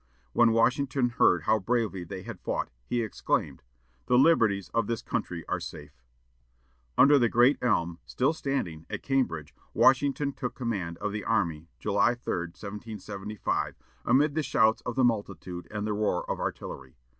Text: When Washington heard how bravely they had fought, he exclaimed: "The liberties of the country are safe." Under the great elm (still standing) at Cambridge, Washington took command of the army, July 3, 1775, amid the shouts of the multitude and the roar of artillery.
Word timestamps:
When 0.33 0.51
Washington 0.51 1.09
heard 1.09 1.43
how 1.43 1.59
bravely 1.59 2.03
they 2.03 2.23
had 2.23 2.39
fought, 2.41 2.71
he 2.87 3.03
exclaimed: 3.03 3.61
"The 4.07 4.17
liberties 4.17 4.69
of 4.69 4.87
the 4.87 4.97
country 5.05 5.45
are 5.47 5.59
safe." 5.59 6.01
Under 6.97 7.19
the 7.19 7.29
great 7.29 7.59
elm 7.61 7.99
(still 8.07 8.33
standing) 8.33 8.87
at 8.89 9.03
Cambridge, 9.03 9.53
Washington 9.75 10.33
took 10.33 10.55
command 10.55 10.97
of 10.97 11.11
the 11.11 11.23
army, 11.23 11.67
July 11.77 12.15
3, 12.15 12.35
1775, 12.47 13.75
amid 14.03 14.33
the 14.33 14.41
shouts 14.41 14.81
of 14.87 14.95
the 14.95 15.03
multitude 15.05 15.67
and 15.69 15.85
the 15.85 15.93
roar 15.93 16.27
of 16.27 16.39
artillery. 16.39 16.97